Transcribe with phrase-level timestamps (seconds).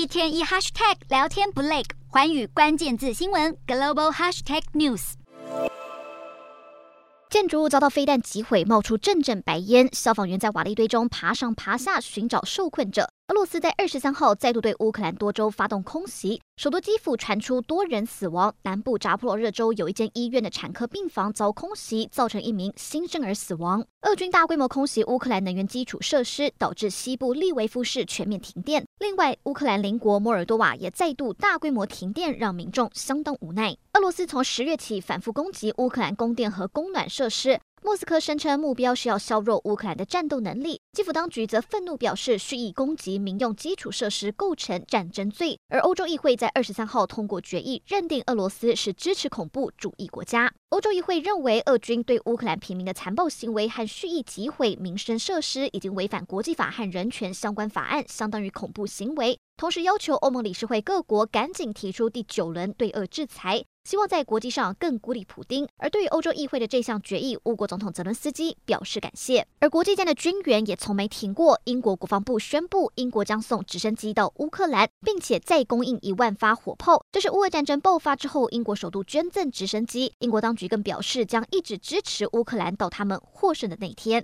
[0.00, 5.12] 一天一 hashtag 聊天不累，环宇关键字新闻 global hashtag news。
[7.28, 13.10] 建筑物遭到飞弹击毁，冒出阵阵白烟，消防员在瓦砾堆中爬上爬下寻找受困者。
[13.30, 23.86] 俄罗斯在二十三号再度对乌克兰多州发动空袭，首都基辅传出多人死亡，南部扎波罗热州有一间医院的产科病房遭空袭，造成一名新生儿死亡。
[24.00, 28.84] 俄军大规模空袭乌克兰能源基础设施，导致西部利维夫市全面停电。
[28.98, 33.76] 另外，乌克兰邻国摩尔多瓦也再度大规模停电，让民众相当无奈。
[33.92, 37.60] 俄罗斯从十月起反复攻击乌克兰供电和供暖设施。
[37.82, 45.58] 莫斯科声称目标是要削弱乌克兰的战斗能力，基辅当局则愤怒表示蓄意攻击民用基础设施构成战争罪。
[45.70, 50.52] 而欧洲议会在二十三号通过决议，认定俄罗斯是支持恐怖主义国家。
[50.68, 59.38] 欧洲议会认为，俄军对乌克兰平民的残暴行为和蓄意击毁民生设施，已经违反国际法和人权相关法案，相当于恐怖行为。
[59.60, 63.62] 同时要求欧盟理事会各国赶紧提出第九轮对俄制裁。
[63.84, 65.66] 希望在国际上更孤立普丁。
[65.76, 69.46] 而对于欧洲议会的这项决议，乌国总统泽伦斯基表示感谢。
[69.58, 71.60] 而国际间的军援也从没停过。
[71.64, 77.04] 英国国防部宣布，英国将送直升机到乌克兰，并且再供应一万发火炮。
[77.12, 80.12] 这是乌俄战争爆发之后，英国首度捐赠直升机。
[80.20, 84.18] 英国当局更表示，将一直支持乌克兰到他们获胜的那一天。